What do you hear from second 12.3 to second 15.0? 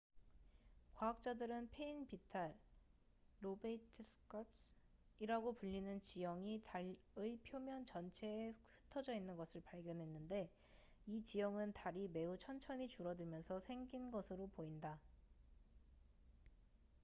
천천히 줄어들면서 생긴 것으로 보인다